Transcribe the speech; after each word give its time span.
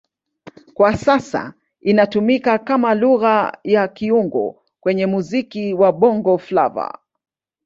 Kwa 0.73 0.97
sasa 0.97 1.53
inatumika 1.81 2.57
kama 2.59 2.95
Lugha 2.95 3.57
ya 3.63 3.87
kiungo 3.87 4.63
kwenye 4.79 5.05
muziki 5.05 5.73
wa 5.73 5.91
Bongo 5.93 6.37
Flava. 6.37 6.99